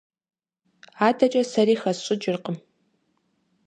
[1.07, 2.57] АдэкӀэ сэ зыри хэсщӀыкӀыркъым.